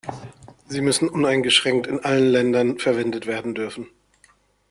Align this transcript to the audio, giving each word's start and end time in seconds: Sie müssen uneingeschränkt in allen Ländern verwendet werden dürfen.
Sie 0.67 0.81
müssen 0.81 1.09
uneingeschränkt 1.09 1.85
in 1.85 1.99
allen 2.03 2.25
Ländern 2.31 2.79
verwendet 2.79 3.27
werden 3.27 3.53
dürfen. 3.53 3.85